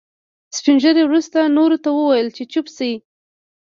سپين 0.57 0.75
ږيري 0.83 1.03
وروسته 1.05 1.39
نورو 1.57 1.77
ته 1.83 1.89
وويل 1.97 2.27
چې 2.37 2.43
چوپ 2.51 2.67
شئ. 2.75 2.93